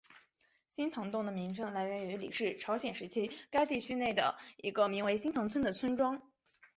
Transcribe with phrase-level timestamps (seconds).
[0.67, 6.19] 新堂洞的名称来源于李氏朝鲜时期该地区内的一个名为新堂村的村庄。